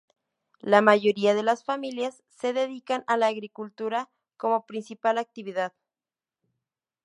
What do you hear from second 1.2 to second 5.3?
de las familias se dedican a la agricultura como principal